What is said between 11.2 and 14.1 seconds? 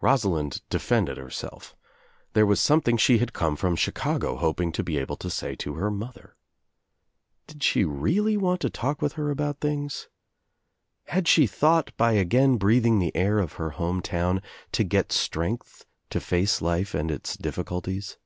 she thought, by again breathing the air of her home